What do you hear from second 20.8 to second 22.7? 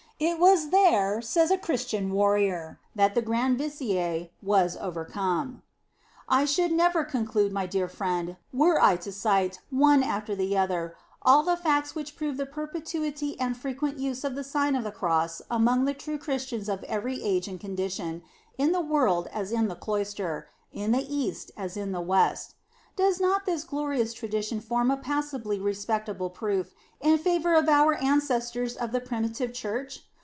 the East as in the West.